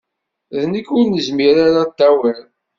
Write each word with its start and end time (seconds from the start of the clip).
D 0.57 0.61
nekk 0.71 0.87
ur 0.97 1.05
nezmir 1.07 1.55
ara 1.65 1.81
ad 1.83 1.91
t-awiɣ. 1.97 2.41